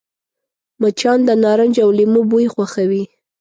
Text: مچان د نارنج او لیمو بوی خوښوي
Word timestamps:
مچان 0.81 1.19
د 1.25 1.29
نارنج 1.43 1.75
او 1.85 1.89
لیمو 1.97 2.21
بوی 2.29 2.47
خوښوي 2.53 3.03